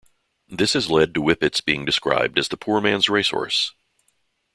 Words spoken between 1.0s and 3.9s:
to Whippets being described as the poor man's racehorse.